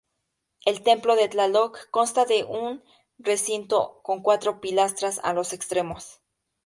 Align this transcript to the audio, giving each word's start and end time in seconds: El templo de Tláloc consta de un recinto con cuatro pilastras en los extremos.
El 0.65 0.81
templo 0.81 1.15
de 1.15 1.29
Tláloc 1.29 1.87
consta 1.91 2.25
de 2.25 2.43
un 2.43 2.83
recinto 3.19 4.01
con 4.01 4.23
cuatro 4.23 4.59
pilastras 4.59 5.21
en 5.23 5.35
los 5.35 5.53
extremos. 5.53 6.21